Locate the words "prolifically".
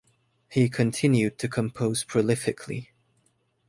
2.03-2.87